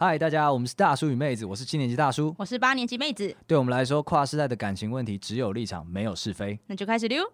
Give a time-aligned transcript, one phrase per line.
[0.00, 3.34] 嗨，大家，我们是大叔与妹子，我是七年级大叔，我是八年级妹子。
[3.48, 6.56] 对我们来说，跨世代的感情问题只有立场，没有是非。
[6.68, 7.24] 那就开始溜。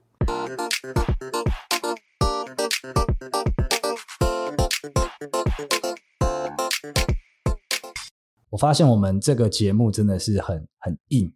[8.48, 11.35] 我发现我们这个节目真的是很很硬。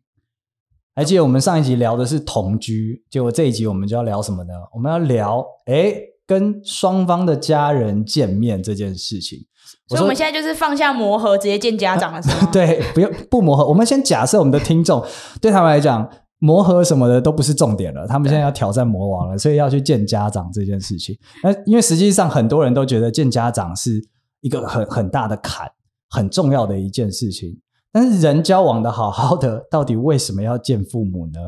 [0.94, 4.54] 还记得我们上一集聊的是同居，结果这一集我们就要聊什么呢？
[4.72, 5.94] 我们要聊，哎，
[6.28, 9.46] 跟双方的家人见面这件事情。
[9.88, 12.48] 所以我们现在就是放下磨合，直接见家长了，是吗？
[12.52, 13.66] 对，不用不磨合。
[13.66, 15.02] 我们先假设我们的听众
[15.40, 18.06] 对他们来讲，磨合什么的都不是重点了。
[18.06, 21.18] 他们现在要挑战魔王了，所以要去见家长这件事情。
[21.42, 24.00] 那因为实际上很多人都觉得见家长是
[24.42, 25.66] 一个很很大的坎，
[26.10, 27.58] 很重要的一件事情。
[27.90, 31.40] 但是人交往的好好的，到底为什么要见父母呢？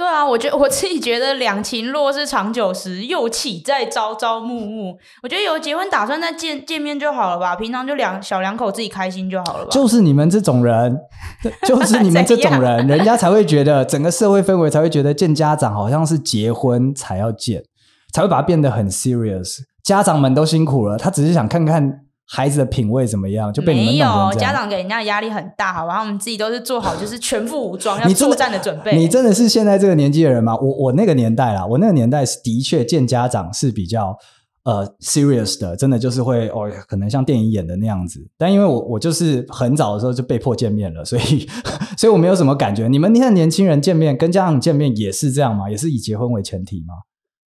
[0.00, 4.96] 对啊，我觉得我自己觉得两情若是长久时，又岂在朝朝暮暮？
[5.22, 9.70] 我觉得有结婚打算再见见面就好了吧，平常就两小两口自己开心就好了吧。
[9.70, 10.98] 就是你们这种人，
[11.68, 17.62] 就 是你们这种人，人家才会觉得整个社会氛围才会觉得见家长好像是结婚才要见，
[18.10, 19.58] 才会把它变得很 serious。
[19.84, 22.06] 家长们都辛苦了，他只是想看看。
[22.32, 23.52] 孩子的品味怎么样？
[23.52, 23.86] 就被你。
[23.86, 24.06] 没有，
[24.38, 25.98] 家长给人家压力很大，好吧？
[25.98, 28.96] 我们自己都是做好就是全副武装要作战的准备。
[28.96, 30.54] 你真的是现在这个年纪的人吗？
[30.54, 34.16] 我我那个年代啦，我那个年代是的确见家长是比较
[34.62, 38.24] 呃 serious 的，真的就是会哦，可能像电影演的那样子。
[38.38, 41.48] 但因为我我就是很早的时候就被迫见面了，所以
[41.98, 42.86] 所以我没有什么感觉。
[42.86, 45.68] 你们现在年轻人见面跟家长见面也是这样吗？
[45.68, 46.94] 也是以结婚为前提吗？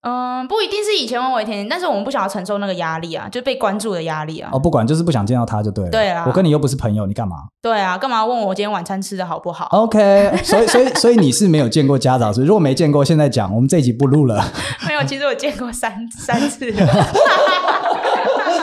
[0.03, 4.49] 嗯，不一定是以结婚为前提，但是我们不想要承受那个压力啊，就被关注的压力啊。
[4.51, 5.91] 哦，不管，就是不想见到他就对了。
[5.91, 7.37] 对啊，我跟你又不是朋友，你干嘛？
[7.61, 14.43] 对啊，干嘛问我今天晚餐吃的好不好？OK， 所以所以所以你是没有见过家长，所以如果没见过，现在讲，我们这一集不录了。
[14.85, 16.69] 没有，其实我见过三三次。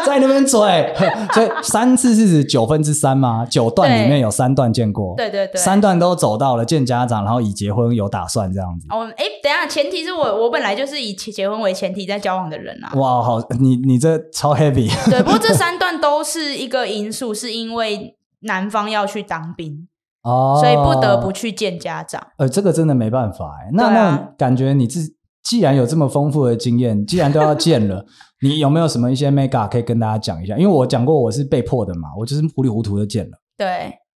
[0.06, 0.94] 在那边嘴，
[1.32, 3.46] 所以三次是指九分之三吗？
[3.48, 8.86] 九段里面有三段见过，对对对，三段都走到了见家长，然后以结婚有打算这样子。
[8.90, 12.92] 哦，哎，等一下，前提是我我本来就是以结婚为前提在交往的人啊。
[12.94, 14.90] 哇，好，你你这超 heavy。
[15.10, 19.86] 对，不过这三段都是一个因素，是因为男方要去当兵
[20.22, 22.20] 哦，所以不得不去见家长。
[22.38, 23.70] 呃，这个真的没办法哎。
[23.72, 28.04] 那、啊、那感觉你自既然有这么丰富的经验，既然都要见了。
[28.42, 30.56] 你有没有什么一些 mega 可以跟大家讲一下？
[30.56, 33.38] 因为我讲过我是被迫的嘛，我就是糊里糊涂的见了。
[33.56, 33.66] 对。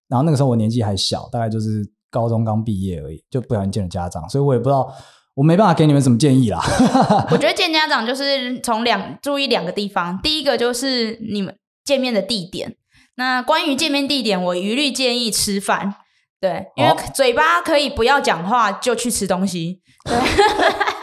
[0.09, 4.93] 然后那个时候我年纪还小，大概就是高中刚毕业而已，就不小心见了家长，所以我也不知道，
[5.35, 6.61] 我没办法给你们什么建议啦。
[7.33, 12.77] 我觉得见家长就是从两注意两个地方，第一个就是你们见面的地点。
[13.17, 15.97] 那关于见面地点，我一律建议吃饭。
[16.41, 19.81] 对，因为嘴巴可以不要讲话，就去吃东西。
[20.05, 20.15] 对。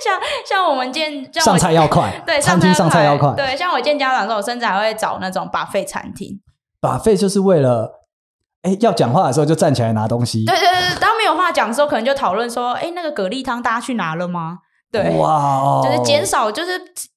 [0.04, 6.40] 像像我们见我 上菜要快，对，餐厅上菜要快，对，像我见家长的时候，我甚至还会找那种 buffet 餐厅。
[6.80, 8.00] buffet 就是为了，
[8.62, 10.44] 哎，要讲话的时候就站起来拿东西。
[10.46, 14.58] 对对对，当没有话讲的时候，可能就讨论说，哎，那个蛤蜊汤大家去拿了吗？
[14.92, 16.72] 对，哇，就是减少，就是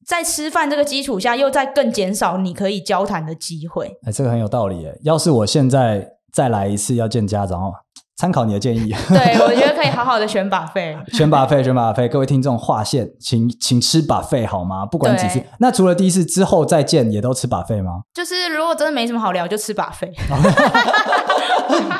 [0.05, 3.97] 在吃饭这个基础下，又在更减少你可以交谈的机会。
[4.05, 4.85] 哎，这个很有道理。
[4.85, 7.73] 哎，要是我现在再来一次要见家长哦。
[8.15, 14.85] 参考你的建议，对，我觉得可以好好的选 buffet， 选 buffet，选 buffet，各位听众划线，请请吃 buffet 好吗？
[14.85, 18.01] 不管几次，那除了第一次之后再见，也都吃 buffet 吗？
[18.13, 20.13] 就是如果真的没什么好聊，就吃 buffet。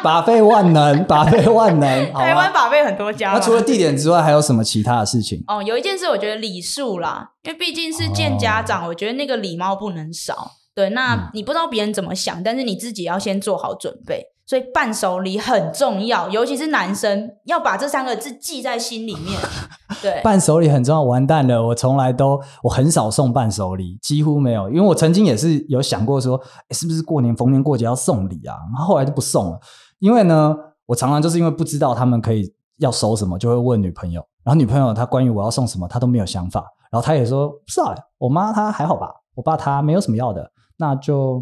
[0.04, 3.32] buffet 万能，buffet 万能， 台湾 buffet 很多家。
[3.32, 5.44] 那除了地点之外，还有什么其他的事情？
[5.48, 10.52] 哦，有一件事我觉得礼数啦，因为毕竟是见家长，哦、我觉得那个礼貌不能少。
[10.76, 14.33] 对，那你不知道别人怎么想，嗯、但是你自己要先做好准备。
[14.46, 19.40] 所以伴手礼很重要，尤其是男生要把这三个字记在心里面。
[20.02, 21.02] 对，伴手礼很重要。
[21.02, 24.70] 完蛋了，我从来都我很少送伴手礼，几乎没有。
[24.70, 26.36] 因为我曾经也是有想过说，
[26.68, 28.58] 诶是不是过年逢年过节要送礼啊？
[28.76, 29.60] 然后后来就不送了。
[30.00, 30.54] 因为呢，
[30.86, 34.22] 我常常就是因为不知道他们可以要收什么，就会问女朋友。
[34.44, 36.66] 然后女朋友她关于我要送什么，她都没有想法。
[36.92, 41.42] 然后她也说不知道，我妈她还好吧，我爸他没有什么要的，那就。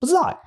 [0.00, 0.38] 不知道哎，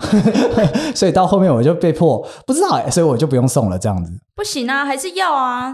[0.95, 5.73] 所以到后面我就被迫不知道哎，所以我就不用送了，这样子不行啊，还是要啊。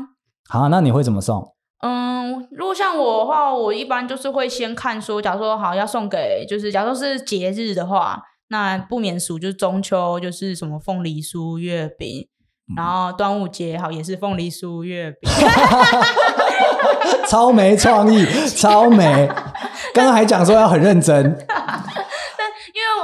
[0.49, 1.53] 好，那你会怎么送？
[1.83, 8.19] 嗯，如果像我的话，我一般就是会先看说，假如说好要送给，就是假如说是节日的话，
[8.49, 12.27] 那不免俗就是中秋，就是什么凤梨酥、月饼，
[12.71, 15.29] 嗯、然后端午节好也是凤梨酥、月饼，
[17.29, 18.25] 超没创意，
[18.55, 19.29] 超没。
[19.93, 21.37] 刚刚还讲说要很认真。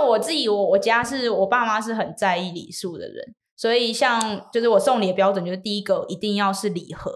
[0.04, 7.12] 我自己，我我家是我爸妈是很在意礼数的人，所以像就是我送礼的标准，就是第一个一定要是礼盒，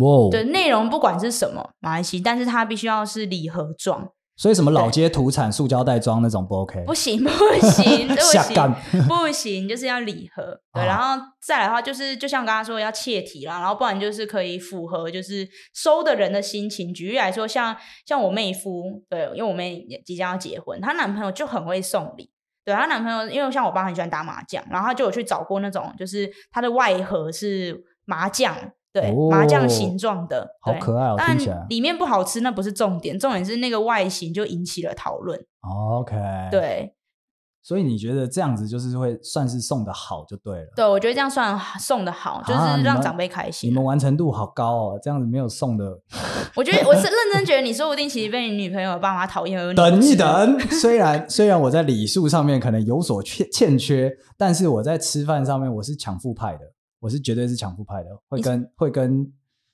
[0.00, 6.82] 哇，对，内容不管是什么，马来西亚，但是它必须要是礼盒装，所以什么老街土产塑胶袋装那种不 OK？
[6.84, 10.60] 不行 不行 不行不行，就是要礼盒。
[10.72, 16.92] 对，啊、然后再来的话，就是就像刚刚说要切题啦，然后不然就是可以符合就是收的人的心情。
[16.92, 22.30] 举例来说，像像我妹夫，对，因为我妹也即将要结婚，她男朋友就很会送礼。
[22.64, 28.56] 对，她男朋友，因为像我爸很喜欢打麻将，然后他就有去找过那种，就是他的外盒是麻将。
[28.94, 31.16] 对，哦、麻将形状的，好可爱哦！
[31.18, 31.36] 但
[31.68, 35.36] 里面不好吃，那不是重点，重点是那个外形就引起了讨论。
[35.62, 36.14] OK，
[36.52, 36.94] 对，
[37.60, 40.66] 所以你觉得这样子就是会算是送的好就对了。
[40.76, 43.68] 对，我觉得这样算送的好，就是让长辈开心。
[43.68, 45.98] 你们，你们完成度好高哦，这样子没有送的。
[46.54, 56.60] 我觉得我是认真觉得，你说不定其实被你女朋友爸妈讨厌而 等一等， 虽然虽然我在礼数上面可能有所欠欠缺，但是我在吃饭上面我是抢富派的。
[57.04, 59.30] 我是绝对是抢富派的，会跟是会跟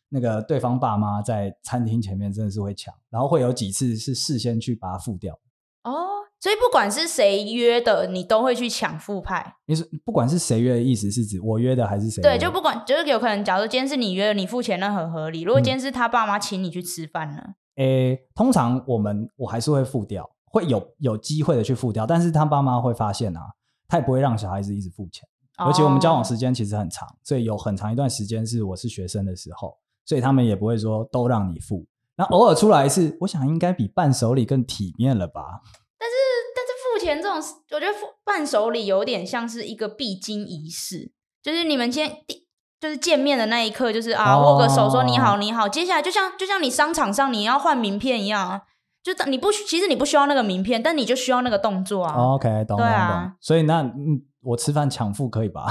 [0.08, 5.38] 那个对方爸妈在餐厅前面真的是会抢，然后会有几次是事先去把它付掉。
[5.84, 9.58] 哦，所以不管是谁约的，你都会去抢富派。
[9.66, 12.20] 你是不管是谁约的意思是指我约的还是谁？
[12.20, 15.42] 对，就不管就是有可能，假如今天是你约的，你付钱那很合理。
[15.42, 17.54] 如果今天是他爸妈请你去吃饭呢？
[17.76, 23.52] 诶、嗯欸，通常我们我还是会付掉，会有有机会的去付掉，但是他爸妈会发现啊，
[23.86, 25.28] 他也不会让小孩子一直付钱。
[25.66, 31.86] 而且我们交往时间其实很长，所以有很长一段时间是我是学生的时候，所以他们也不会说都让你付。
[32.16, 35.60] 那偶尔出来一次，我想应该比伴手礼更体面了吧？
[35.98, 36.16] 但是，
[36.54, 37.36] 但是付钱这种，
[37.70, 41.12] 我觉得付伴手礼有点像是一个必经仪式，
[41.42, 42.46] 就是你们今天第
[42.80, 48.62] 就是见面的那一刻，就是啊握个手说你好你好，接下来就像就像你商场上你要换名片一样啊，
[49.02, 52.14] 就你不其实你不需要那个名片，但你就需要那个动作啊。
[52.34, 53.36] OK，懂，对啊，懂。
[53.40, 54.22] 所以那嗯。
[54.42, 55.70] 我吃饭抢付可以吧？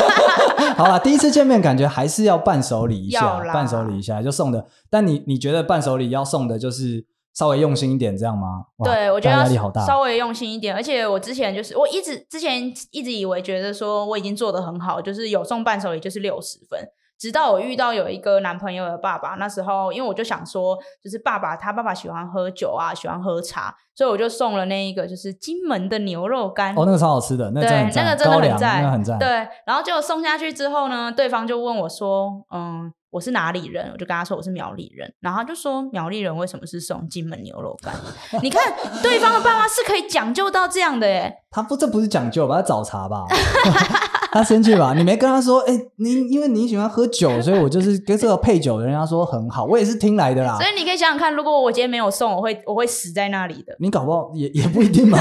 [0.78, 4.64] 好了，第一次见面感觉还是要伴手礼一下，伴手礼一下就送的。
[4.88, 7.04] 但你你觉得伴手礼要送的就是
[7.34, 8.64] 稍微用心一点，这样吗？
[8.82, 10.74] 对，我觉得压力好大，稍微用心一点。
[10.74, 16.80] 而且我之前就是我一直之前一直以为觉得说我已经做得很好，就是有送伴手礼就是六十分。
[17.18, 26.72] 直到我遇到有一个男朋友的爸爸，那时候因为我就想说，就是爸爸他爸爸喜欢喝酒啊，喜欢喝茶，所以我就送了那一个就是金门的牛肉干。
[26.76, 29.18] 哦，那个超好吃的，那个、对，那个真的很赞，那个很赞。
[29.18, 29.28] 对，
[29.66, 37.92] 然后就送下去之后呢，对方就问我说：“嗯，我是哪里人？”我就跟他说我是苗栗人，然后他就说苗栗人为什么是送金门牛肉干？
[38.42, 38.62] 你看
[39.02, 41.34] 对方的爸妈是可以讲究到这样的耶。
[41.50, 42.56] 他不，这不是讲究吧？
[42.56, 43.24] 他找茬吧？
[44.32, 44.94] 他生气吧？
[44.94, 50.58] 你没跟他说，哎、欸，你因为你喜欢喝酒，所以我就是跟这个配酒的人家说很好，我也是听来的啦。
[50.58, 53.74] 所以你可以想想看，如果我今天没有送，我会我会死在那里的。
[53.80, 55.18] 你搞不好也也不一定嘛。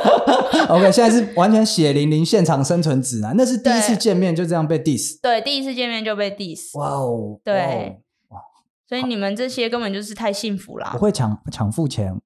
[0.68, 5.20] OK，现在是完全血淋淋现场生存指南，那是第一次见面就这样被 diss。
[5.20, 6.78] 对，第一次见面就被 diss。
[6.78, 8.38] 哇哦，对，哇，
[8.88, 10.90] 所以你们这些根本就是太幸福了。
[10.94, 12.16] 我会抢抢付钱。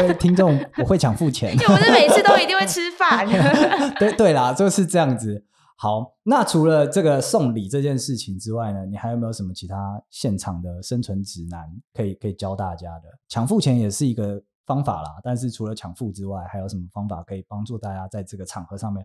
[0.00, 3.26] 各位听众，我会抢付钱，又不是每次都一定会吃饭。
[3.98, 5.44] 对对啦，就是这样子。
[5.76, 13.08] 好，那除了这个送礼这件事情之外呢，你还有没有什么其他现场的生存指南可以可以教大家的？
[13.28, 19.04] 抢付钱也是一个方法啦，但是除了抢付之外，还有什么方法可以帮助大家在这个场合上面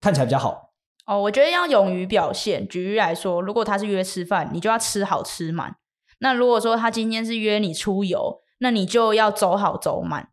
[0.00, 0.72] 看起来比较好？
[1.06, 2.66] 哦，我觉得要勇于表现。
[2.66, 5.76] 举例来说，如果他是约吃饭，你就要吃好吃满。
[6.18, 10.28] 那如果说他今天是约你出游，那你就要走好走满，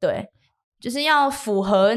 [0.00, 0.28] 对，
[0.80, 1.96] 就是要符合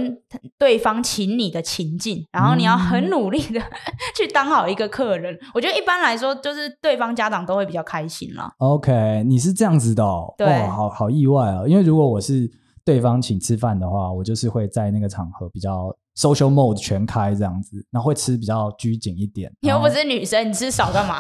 [0.58, 3.62] 对方请你的情境，然后你要很努力的
[4.18, 5.38] 去当好一个客人。
[5.54, 8.52] 我觉得一般来说，就是对方家长都会比较开心啦。
[8.58, 11.68] OK，你是这样子的哦，对，哇，好好意外哦。
[11.68, 12.50] 因为如果我是
[12.86, 19.52] 对方请吃饭的话，我就是会在那个场合比较 social mode 全开这样子，然后会吃比较拘谨一点。
[19.62, 21.18] 你又不是女生，你吃少干嘛？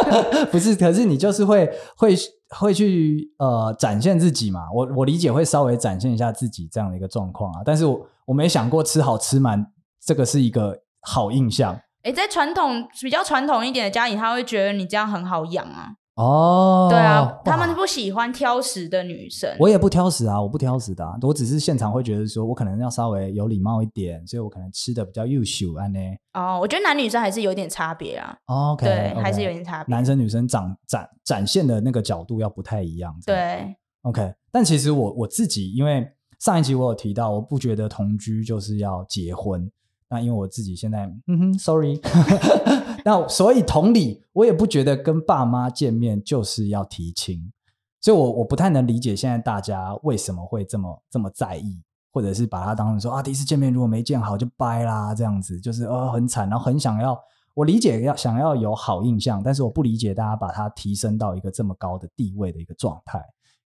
[0.50, 2.14] 不是，可是你就是会会。
[2.58, 4.62] 会去呃展现自己嘛？
[4.74, 9.64] 我我理解会稍微展现一下自己这样的一个状况啊，但是我我没想过吃好吃满
[10.04, 11.80] 这个是一个好印象。
[12.02, 15.90] 诶，在传统比较传统一点的家里，他会觉得你这样很好养啊。
[16.16, 19.48] 哦，对啊，他们不喜欢挑食的女生。
[19.58, 25.98] 我也不挑食啊，我不挑食的啊，我只是现场会觉得说我可能要稍微有礼貌一点，所以我可能吃的比较优秀啊呢。
[26.34, 28.36] 哦，我觉得男女生还是有点差别啊。
[28.46, 29.94] OK，对，okay, 还是有点差别。
[29.94, 33.16] 男生女生展展展现的那个角度要不太一样。
[33.24, 34.34] 对，OK。
[34.52, 36.06] 但其实我我自己，因为
[36.38, 39.70] 上一集我有提到，我不觉得同居就是要结婚。
[40.10, 41.98] 那因为我自己现在，嗯哼，sorry。
[43.04, 47.52] 那所以同理，我也不觉得跟爸妈见面就是要提亲，
[48.00, 57.18] 所以我我不太能理解现在大家为什么会这么这么在意，或者是把它当成说啊，第一次见面如果没见好就掰啦，这样子就是呃很惨，然后很想要。
[57.52, 63.18] 我理解要想要有好印象，但是我不理解大家把它提升到一个这么高的地位的一个状态，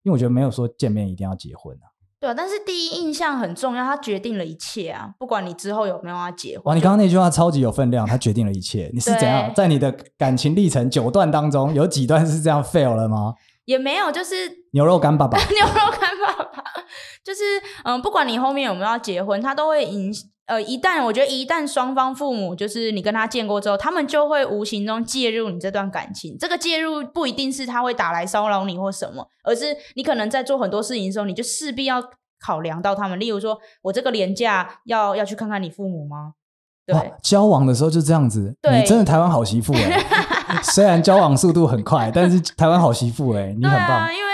[0.02, 1.86] 因为我觉得没有说见面一定要结婚啊。
[2.24, 5.10] 对啊，但是第一印象很重要，它决定了一切啊！
[5.18, 6.64] 不管你之后有没有要结婚。
[6.64, 8.90] 哇，你刚刚那句话超级有分量，它决定了一切。
[8.94, 13.34] 你是怎样在你的感情历程九段当中，有几段是这样 fail 了吗？
[13.66, 14.34] 也没有，就是
[14.72, 16.64] 牛肉干爸爸， 牛肉干爸爸，
[17.22, 17.42] 就是
[17.84, 20.10] 嗯，不管你后面有没有要结婚，他都会影
[20.46, 26.36] 呃，一旦我觉得一旦双方父母就是你跟他见过之后，他们就会无形中介入你这段感情。
[26.38, 32.02] 这个介入不一定是他会打来骚扰你或什么，而是你可能在做很多事情的时候，你就势必要
[32.38, 33.18] 考量到他们。
[33.18, 36.34] 例如说，我这个廉价要要去看看你父母吗？
[36.86, 38.54] 对，交往的时候就这样子。
[38.60, 44.00] 对，你真的台湾好媳妇哎、欸， 虽然交往速度很快，但是台湾好媳妇哎、欸，你很棒。
[44.00, 44.33] 啊、因为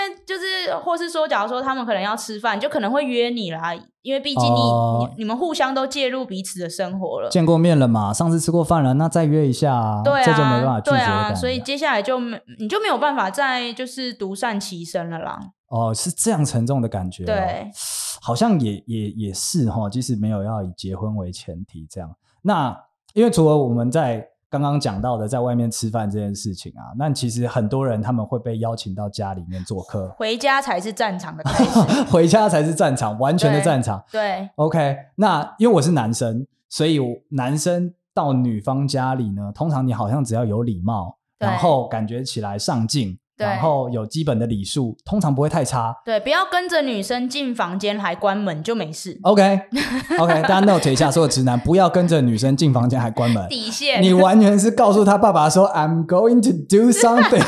[0.71, 10.97] 是，或是说，假如说他们可能要吃饭，就可能会约你啦，因为毕竟你、哦、你你们互相都介入彼此的生活了，见过面了嘛，上次吃过饭了，那再约一下啊，对啊，这就没办法拒绝。
[10.97, 15.39] 对啊，所以接下来就没你就没有办法再就是独善其身了啦。
[15.67, 17.71] 哦，是这样沉重的感觉、哦，对，
[18.21, 22.77] 好像也也也是哈，即使没有要以结婚为前提，这样，那
[23.13, 24.30] 因为除了我们在。
[24.51, 34.03] 刚刚讲到的在外面吃饭这件事情啊，那其实很多人他们会被邀请到家里面做客，回家才是战场的开始， 回家才是战场，完全的战场。
[34.11, 43.17] 对，对，OK，那因为我是男生，所以男生到女方家里呢，通常你好像只要有礼貌，然后感觉起来上进。
[43.41, 45.93] 然后有基本的礼数，通常不会太差。
[46.05, 49.19] 对，不要跟着女生进房间还关门就没事。
[49.23, 53.47] OK，OK，、okay, 大家 note 一下，所有直男不要跟着女生进房间还关门。
[53.49, 57.41] 底线，你完全是告诉他爸爸说 "I'm going to do something"，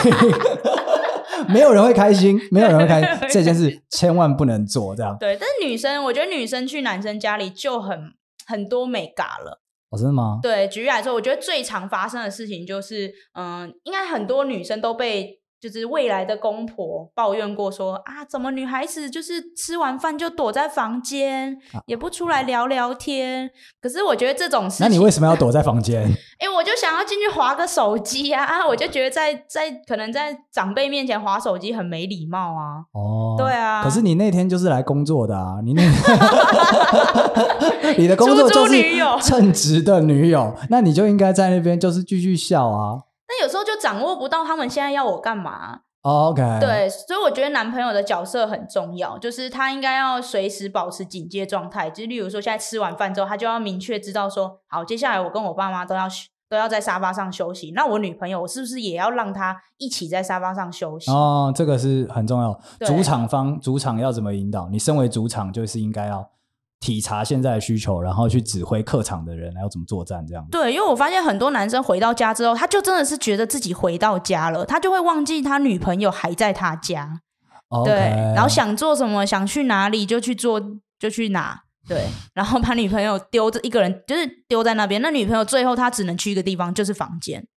[1.48, 4.96] 没有人会开心，没有人会开心，这件事千万不能做。
[4.96, 5.16] 这样。
[5.20, 8.14] 对，但是女生，我觉得女生去男生家里就很
[8.46, 9.62] 很多美嘎了。
[9.90, 10.40] 哦，真的吗？
[10.42, 15.43] 对，举例来说，我觉得最常发生的事情就是，嗯，应该很多女生都被。
[15.63, 23.50] 就是未来的公婆抱怨过说啊，怎么女孩子就是吃完饭就躲在房间，啊、也不出来聊聊天。
[23.82, 26.03] 可是我觉得这种事情，那你为什么要躲在房间？
[26.03, 28.43] 哎、欸，我就想要进去划个手机啊！
[28.43, 32.84] 啊，我就觉得在在可能在长辈面前划手机很没礼貌啊。
[32.91, 33.82] 哦，对啊。
[33.82, 35.82] 可是你那天就是来工作的啊，你那
[37.98, 38.75] 你的工作就是
[39.22, 42.98] 称职的女友，那你就应该在那边就是继续笑啊。
[43.42, 45.82] 有时候就掌握不到他们现在要我干嘛。
[46.06, 51.90] Oh, OK，对，所以我觉得男朋友的角色很重要，就是他应该要随时保持警戒状态。
[51.90, 56.06] 就例如说，现在吃完饭之后，他就要明确知道说，好，接下来我跟我爸妈都要
[56.50, 57.72] 都要在沙发上休息。
[57.74, 61.10] 那我女朋友，我是不是也要让她一起在沙发上休息？
[61.10, 62.60] 哦，这个是很重要。
[62.82, 64.68] 主场方主场要怎么引导？
[64.68, 66.30] 你身为主场，就是应该要。
[66.84, 70.46] 体察现在的需求，然后去指挥客场的人，然后怎么作战这样。
[70.52, 77.22] 对，因为我发现很多男生回到家之后，他就真的是觉得自己回到家了，他就会忘记他女朋友还在他家。
[77.70, 77.86] Okay.
[77.86, 77.94] 对，
[78.36, 80.62] 然后想做什么，想去哪里就去做，
[81.00, 81.62] 就去哪。
[81.88, 85.02] 对， 然后把女朋友丢着一个人，就是丢在那边。
[85.02, 87.48] 那女朋友最后她只能去一个地方，就是房间。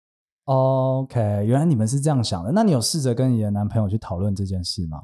[0.45, 2.53] OK，原来你们是这样想的。
[2.53, 4.99] 那你有试着跟你的男朋友去讨论这件事吗？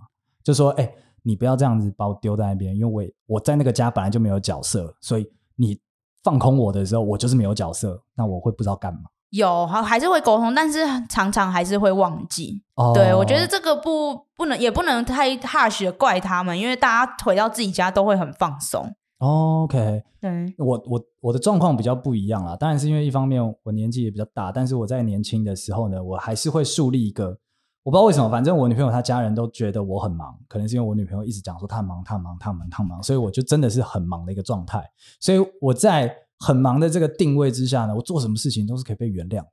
[0.44, 0.88] 就说，哎。
[1.22, 2.86] 你不要这样子把我丢在那边，因为
[3.26, 5.26] 我我在那个家本来就没有角色，所以
[5.56, 5.78] 你
[6.22, 9.00] 放空我的时候，我就是没有角色，那我会不知道干嘛。
[9.30, 12.62] 有，还还是会沟通，但是常常还是会忘记。
[12.74, 18.84] 哦，对，我觉得这个不不能，也不能太 harsh 的怪他们，因为大家回到自己家都会很放松。
[19.18, 27.38] 哦，OK，对，我我我的状况比较不一样啦，当然是因为一方面我年纪也比较大，但是我在年轻的时候呢，我还是会树立一个。
[27.84, 34.88] 我不知道为什么，反正我女朋友她家人都觉得我很忙，可能是因为我女朋友一直讲说她很忙，她很忙，她很忙，她很忙，所以我就真的是很忙的一个状态。
[35.18, 39.46] 所以我在很忙的这个定位之下呢，我做什么事情都是可以被原谅的。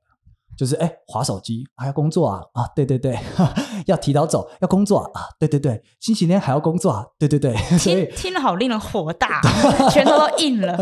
[0.56, 3.18] 就是哎，滑手机还要工作啊啊，对对对，
[3.86, 7.56] 要提早走，要工作啊，对对对，星期天还要工作啊，对对对。
[7.78, 9.40] 所以听听了好令人火大，
[9.90, 10.76] 拳头都硬了。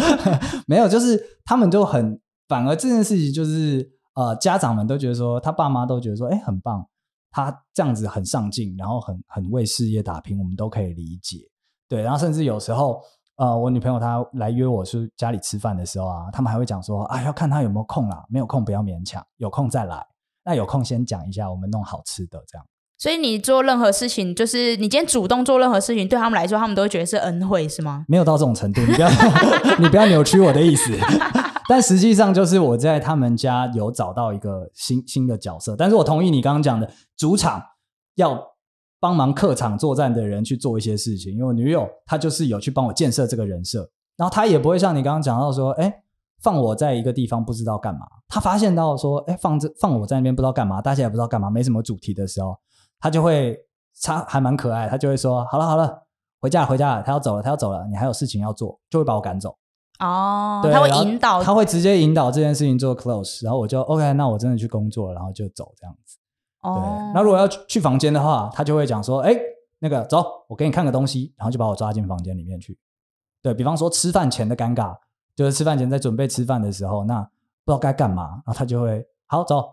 [0.66, 2.18] 没有，就是他们就很，
[2.48, 3.97] 反而这件事情就是。
[4.18, 6.84] 呃，家长们都觉得说，他爸妈都觉得说，哎，很棒，
[7.30, 11.38] 他这样子很上进，然后很很为事业打拼，我们都可以理解。
[11.88, 13.00] 对，然后甚至有时候，
[13.36, 20.04] 呃，我女朋友她来约我去家里吃饭的时候啊，他们还会讲说，啊，要看他有没有空啦，没有空不要勉强，有空再来。
[20.44, 22.66] 那有空先讲一下，我们弄好吃的这样。
[22.98, 28.04] 所以你做任何事情，就是你今天主动做任何事情，对他们来说，他们都会觉得是恩惠，是吗？
[28.08, 29.08] 没有到这种程度，你不要
[29.78, 30.92] 你不要扭曲我的意思。
[31.68, 37.62] 但实际上就是我在他们家有找到一个新新的角色，但是我同意你刚刚讲的主场
[38.14, 38.42] 要
[38.98, 46.02] 帮忙客场作战的人去做一些事情，因为我女友她就是有去帮我建设这个人设，然后她也不会像你刚刚讲到说，哎，
[46.42, 52.56] 放我在一个地方不知道干嘛，她发现到说，哎，放这放我在那边不知道干嘛，大家也不知道干嘛，没什么主题的时候，
[52.98, 53.56] 她就会
[54.02, 56.06] 她还蛮可爱，他就会说：“好了好了，
[56.40, 59.54] 回家了回家了，他要走了他要走了，你还有事情要做，就会把我赶走。”
[59.98, 66.16] 哦，对，他会引导，他会直接引导这件事情做 close，然后我就 OK，那我真的去工作了，然后就走这样子。
[66.60, 69.34] 哦，对，那如果要去房间的话，他就会讲说：“哎，
[69.80, 72.78] 那个走，我给你看个东西。”然后就把我抓进房间里面去。
[73.42, 74.96] 对，比方说吃饭前的尴尬，
[75.34, 77.20] 就是吃饭前在准备吃饭的时候，那
[77.64, 79.64] 不知道该干嘛，然后他就会好走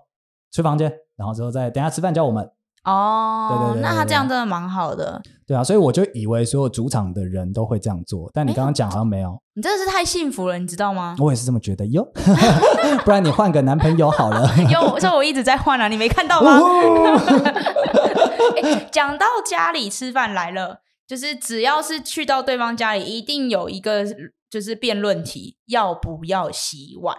[0.51, 2.49] 去房间，然后之后再等下吃饭叫我们。
[2.85, 5.21] 哦，对对，对对对，那他这样真的蛮好的。
[5.47, 9.37] 对啊，所以我就以为所有主场的人都会这样做，但你刚刚讲好像没有。
[9.53, 11.15] 你真的是太幸福了，你知道吗？
[11.19, 12.07] 我也是这么觉得哟，
[13.05, 14.49] 不然你换个男朋友好了。
[14.71, 16.59] 有，所以我一直在换啊，你没看到吗？
[18.91, 24.03] 讲到家里吃饭来了，就是只要是去到对方家里，一定有一个
[24.49, 27.15] 就是辩论题，要不要洗碗？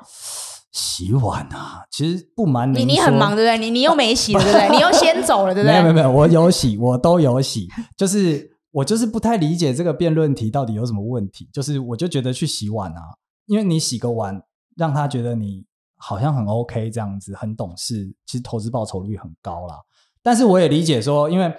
[0.77, 3.57] 洗碗啊，其实不瞒你，你很忙对不对？
[3.59, 4.69] 你你又没洗了对不对？
[4.77, 5.73] 你又先走了对不对？
[5.73, 7.67] 没有没有没有，我有洗，我都有洗。
[7.97, 11.49] 就是我就是不太理解这个辩论题到底有什么问题。
[11.51, 13.01] 就是我就觉得去洗碗啊，
[13.47, 14.43] 因为你洗个碗，
[14.77, 15.65] 让他觉得你
[15.97, 19.77] 好像很 OK 这样子，很懂事，其实投资报酬率很高啦。
[20.23, 21.51] 但是我也理解说，因为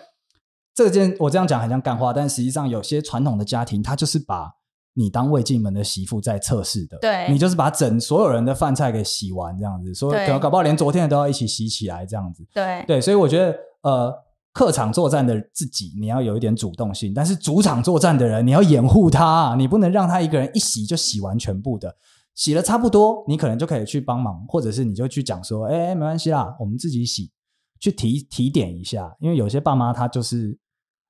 [0.75, 4.53] 这件我这样讲很像干话，但实际上有些传统的家庭，他就是把。
[4.99, 14.11] 你当未进门的媳妇在测试的，对，你就是把整所有人的饭菜给洗完这样子，所以可能搞不好连昨天的都要一起洗起来这样子，对对，所以我觉得呃，
[14.51, 21.95] 客场作战的自己你要有一点主动性，但是主场作战的人你要掩护他，你不能让他一个人一洗就洗完全部的，
[22.33, 27.31] 洗了差不多，你可能就可以去帮忙，或者是你就去讲说，哎，没关系啦，我们自己洗，
[27.79, 30.57] 去提提点一下，因为有些爸妈他就是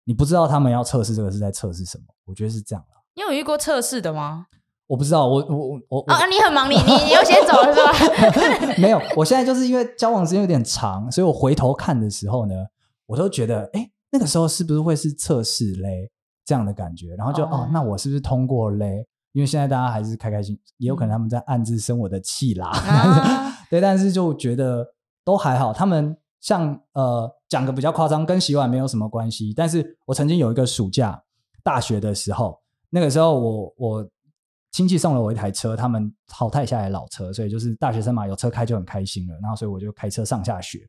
[0.04, 2.84] 你不知道他们要测试这个是在测试什么，我觉得是这样。
[3.18, 4.46] 你有遇过测试的吗？
[4.86, 7.92] 我不知道，我我我啊，你很忙，你你你又先走了是吧？
[8.78, 12.54] 没有，我现在就是因为交往时间有点长，所以我回头看的时候呢，
[13.08, 16.12] 我都觉得，哎，那个时候是不是会是测试嘞？
[16.46, 19.04] 这样的感觉，然后就哦，哦，那我是不是通过嘞？
[19.32, 22.68] 因为现在大家还是开开心，也有可能他们在暗自生我的气啦。
[22.68, 24.94] 啊、 对，但是就觉得
[25.26, 25.74] 都还好。
[25.74, 29.56] 他们像呃讲个比较夸张，跟洗碗没有什么关系。
[29.58, 31.24] 但是我曾经有一个暑假，
[31.64, 32.60] 大学的时候。
[32.90, 34.10] 那个时候我，我我
[34.72, 39.34] 亲戚送了我一台车，他们淘汰下来老车，所以就是大学生嘛，有车开就很开心了。
[39.42, 40.80] 然后，所以我就开车上下学，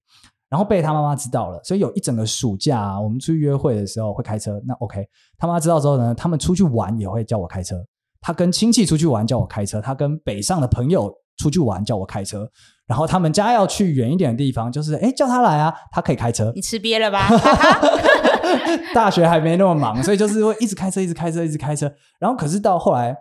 [0.48, 4.61] 然后被他妈妈知道了，所以有一整个暑假啊，我们出去约会的时候会开车。
[4.66, 5.06] 那 OK，
[5.38, 7.76] 他妈知道之后呢，他们出去玩也会叫我开车。
[8.20, 12.50] 他跟亲戚出去玩叫我开车，他跟北上的朋友出去玩叫我开车。
[12.87, 16.50] 然后他们家要去远一点的地方，就是哎叫他来啊，他可以开车。
[16.54, 17.28] 你吃瘪了吧？
[18.94, 21.92] 大学还没那么忙，所以就是会一直开车，一直开车，一直开车。
[22.18, 23.16] 然后可是到后来，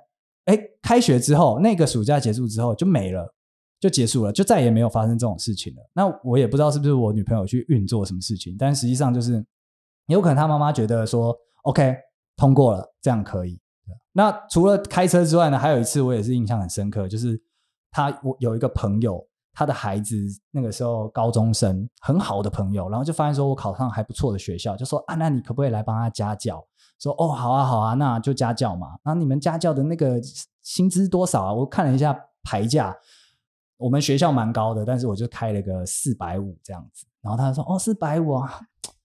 [0.46, 3.34] 哎，开学之后，那个暑假结束之后就没了，
[3.80, 5.82] 就结束了，就再也没有发生这种事情了。
[5.94, 9.46] 那我也不知道是不是我女朋友去运作什么事情，但实际上就是
[10.08, 11.96] 有可能她妈妈觉得说，OK，
[12.36, 13.60] 通过了，这样可以。
[14.14, 17.40] 那除了开车之外呢，还有一次我也是印象很深刻，就是
[17.92, 19.28] 他我有一个朋友。
[19.58, 20.16] 他的孩子
[20.52, 26.64] 那个时候高中生，很好的朋友，然后就发现说我考上还不错的学校，就说啊，那你可不可以来帮他家教？
[27.00, 28.90] 说哦，好啊，好啊，那就家教嘛。
[29.04, 30.22] 那你们家教的那个
[30.62, 31.52] 薪资多少啊？
[31.52, 32.96] 我看了一下牌价，
[33.78, 37.08] 我们学校蛮高的，但是我就开了个四百五这样子。
[37.24, 38.62] 然后他说哦，四百五啊，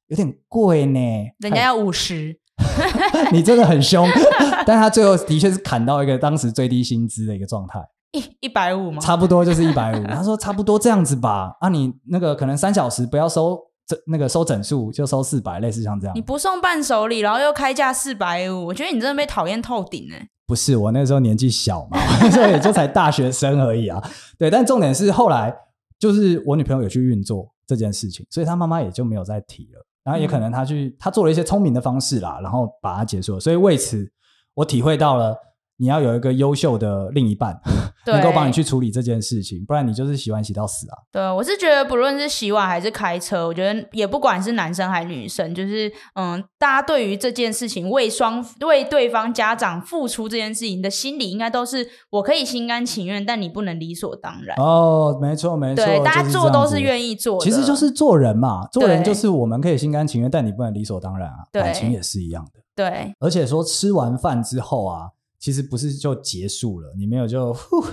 [0.09, 1.01] 有点贵呢，
[1.39, 2.39] 人家要五十，
[3.33, 4.07] 你真的很凶。
[4.67, 7.81] 但他最后的确是砍到一个当时最低薪资的一个状态。
[8.13, 9.01] 一一百五吗？
[9.01, 10.05] 差不多就是一百五。
[10.09, 11.57] 他说差不多这样子吧。
[11.61, 16.15] 啊，你那个可能三小时不要收整那个收整数，就收四百，类似像这样。
[16.15, 20.29] 你不送伴手礼，然后又开价四百五，我觉得你真的被讨厌透顶哎。
[20.47, 21.99] 不是，我那时候年纪小嘛，
[22.31, 24.03] 所以也就才大学生而已啊。
[24.39, 25.55] 对，但重点是后来
[25.99, 29.87] 就是我女朋友有去运作这件事情，所以她妈妈也就没有再提了。
[30.05, 33.41] 然后也可能她去，她做了一些聪明的方式啦，然后把它结束了。
[33.41, 34.13] 所以为此，
[34.53, 35.35] 我体会到了。
[35.83, 37.61] 你要有一个优秀的另一半，
[38.07, 40.95] 能够帮你去处理这件事情，不然你就是洗碗洗到死啊！
[41.11, 54.57] 对，我是觉得不论是洗碗还是开车，我觉得也不管是男生还是女生，就是嗯，大家对于这件事情为双为对方家长付出这件事情的心理，应该都是我可以心甘情愿，但你不能理所当然。
[54.59, 61.39] 哦，没错没错，对，大家做都是愿意做的，其实就是做人嘛，做人就是我们可以心甘情愿，但你不能理所当然啊。
[61.51, 65.09] 感情也是一样的，对，而且说吃完饭之后啊。
[65.43, 67.85] 其实不是就结束了，你没有就 呼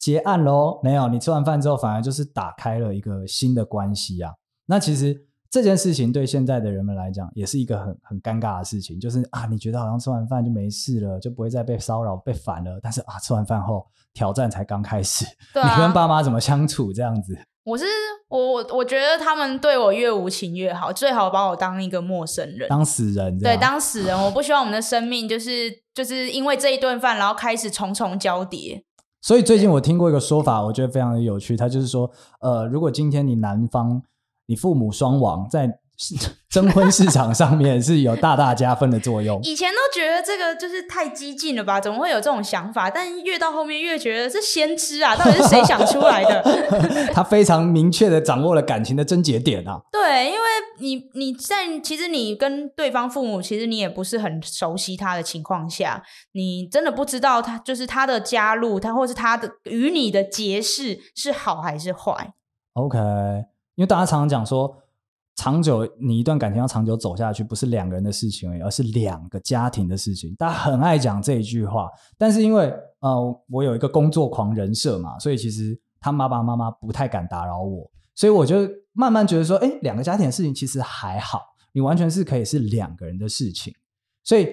[0.00, 0.80] 结案喽？
[0.82, 4.32] 没有，你吃完饭之后反而就是打开了一个新的关系啊。
[4.66, 5.16] 那其实
[5.48, 12.80] 这件事情对现在的人们来讲，也是一个很很尴尬的事情，就是啊，你觉得好像吃完饭就没事了，就不会再被骚扰、被烦了。
[12.82, 17.38] 但是啊，吃完饭后挑战才刚开始，啊、你跟爸妈怎么相处这样子？
[17.68, 17.84] 我是
[18.28, 23.38] 我我我觉得他们对我越无情越好，最好把我当一个陌生人，当死人。
[23.38, 24.18] 对，当死人。
[24.18, 28.82] 我不希望我们的生命就是就是因为这一顿饭，然后开始重重交叠。
[29.20, 31.56] 所以最近我听过一个说法，我觉得非常的有趣。
[31.56, 34.02] 他就是说，呃，如果今天你男方
[34.46, 35.78] 你父母双亡，在
[36.48, 39.40] 征婚市场上面是有大大加分的作用。
[39.42, 41.80] 以前都觉得这个就是太激进了吧？
[41.80, 42.88] 怎么会有这种想法？
[42.88, 45.16] 但越到后面越觉得是先知啊！
[45.16, 46.42] 到底是谁想出来的？
[47.12, 49.80] 他非常明确的掌握了感情的症结点啊！
[49.90, 50.38] 对，因为
[50.78, 62.32] 你你在其实你跟对方父母，其实你也不是很熟悉他的情况下，你真的不知道他就是他的加入，他或是他的与你的结识是好还是坏。
[62.74, 62.98] OK，
[63.74, 64.76] 因为大家常常讲说。
[65.38, 70.34] 长久，你一段感情要长久走下去，不是两个人的事情而已，而是两个家庭的事情。
[70.34, 81.40] 大家很爱讲这一句话，但是因为呃，我有一个工作狂人设嘛，所以其实他爸爸妈妈不太敢打扰我，所以我就慢慢觉得说，哎，两个家庭的事情其实还好，
[81.72, 83.72] 你完全是可以是两个人的事情。
[84.24, 84.48] 所以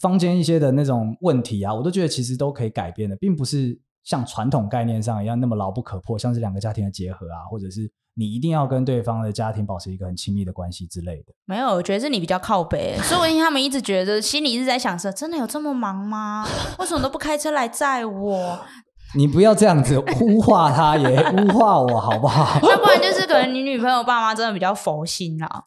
[0.00, 7.90] 坊间一些的那种问题啊，我都觉得其实都可以改变的，并不是像传统概念上一样那么牢不可破，像是两个家庭的结合啊，或者是。
[8.16, 11.34] 你一定要跟对方的家庭保持一个很亲密的关系之类的。
[11.46, 16.46] 没有，我觉得是你比较靠北，说不定他们一直觉得心里一直在想说，真的有这么忙吗？
[16.78, 18.60] 为什么都不开车来载我？
[19.18, 22.60] 你不要这样子污化他，也 污化我，好不好？
[22.62, 25.64] 要不然就是可能你女朋友爸妈真的比较佛心啦。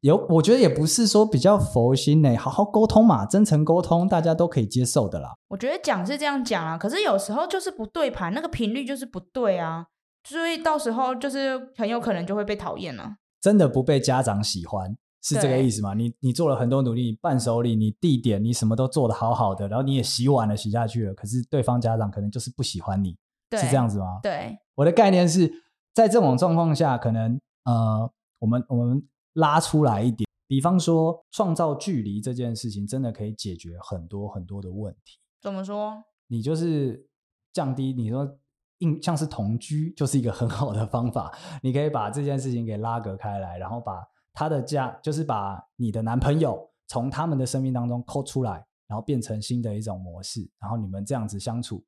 [0.00, 5.34] 有，我觉得也不是说比较佛心呢，好好沟通嘛，真诚沟通，大家都可以接受的啦。
[5.48, 9.86] 我觉得讲是这样讲啊，可是有时候就是不对盘，那个频率就是不对啊。
[10.24, 13.16] 所以到时候就是很有可能就会被讨厌了。
[13.40, 15.94] 真的不被家长喜欢是这个意思吗？
[15.94, 23.16] 你你做了很多努力，伴手礼、你地点、你什么都做得好好的，然后你也洗碗了、洗下去了，可是对方家长可能就是不喜欢你，
[23.52, 24.20] 是这样子吗？
[24.22, 25.50] 对，我的概念是
[25.94, 29.02] 在这种状况下，可能呃，我们我们
[29.38, 35.18] 拉出来一点，比方说创造距离这件事情，真的可以解决很多很多的问题。
[35.40, 36.02] 怎么说？
[36.26, 37.08] 你就是
[37.52, 38.38] 降低你说。
[38.80, 51.84] 应像是同居就是一个很好的方法，你可以把这件事情给拉隔开来，然后把他的家，就是把你的男朋友从他们的生命当中抠出来，然后变成新的一种模式，然后你们这样子相处，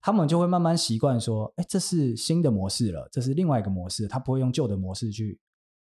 [0.00, 5.40] 他们就会慢慢习惯说，哎，这是新的模式了，这是另外一个模式，他不会用旧的模式去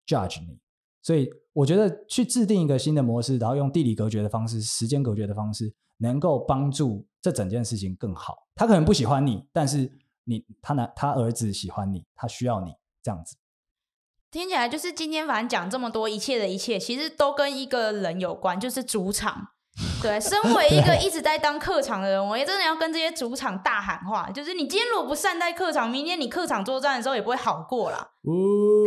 [0.05, 0.59] judge 你，
[1.05, 8.47] 所以我觉得去制定一个新的模式，然后用地理隔绝的方式、时间隔绝的方式，能够帮助这整件事情更好。
[8.55, 9.99] 他可能不喜欢你，但是。
[10.27, 12.71] 你他男他儿子喜欢你，他需要你
[13.03, 13.35] 这样子，
[14.31, 19.49] 听起来就是今天反正讲这么多一切的一切，其实都跟一个人有关，就是主场。
[20.01, 27.97] 对，身为一个一直在当客场的人，我也真的要跟这些主场大喊话，就是你今天如果不善待客场，明天你客场作战的时候也不会好过啦。
[28.23, 28.31] 哦，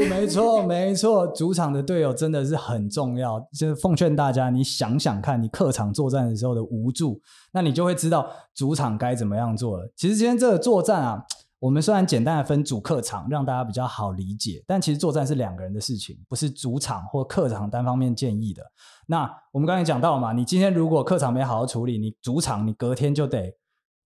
[0.08, 3.38] 没错没错，主场的队友真的是很重要。
[3.52, 7.20] 就是奉劝大家，你想想看，你客场作战的时候的无助，
[7.52, 9.92] 那你就会知道主场该怎么样做了。
[9.94, 11.24] 其实今天这个作战啊。
[11.60, 18.62] 我们虽然简单的分主客场，让大家比较好理解，但其实作战是两个人的事情，不是主场或客场单方面建议的。
[19.06, 23.52] 那我们刚才讲到了嘛，你今天如果客场没好好处理，你主场你隔天就得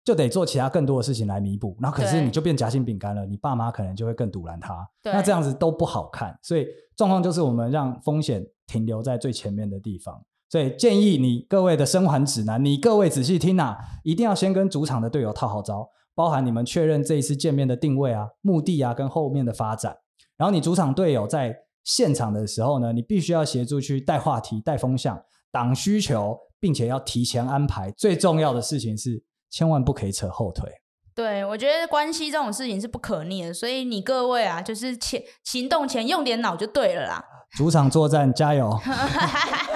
[0.03, 6.39] 就得做其他更多的事情来弥补，然后可是你就变夹心饼干了，你爸妈可能就会更堵拦他，那这样子都不好看。
[6.43, 10.25] 所以状况就是我们让风险停留在最前面的地方。
[10.49, 15.89] 所以建议你各位的生还指南，你各位仔细听啊，一定要先跟主场的队友套好招。
[16.15, 19.97] 包含你们确认这一次见面的定位啊、目的啊，跟后面的发展。
[20.37, 27.91] 然后你主场队友在现场的时候呢，你必须要协助去带话题、带风向、挡需求，并且要提前安排。
[27.93, 30.71] 最重要的事情是，千万不可以扯后腿。
[31.15, 37.25] 对，我觉得关系这种事情是不可逆的，所以你各位啊，就是前行动前用点脑就对了啦。
[37.57, 38.71] 主场作战，加油！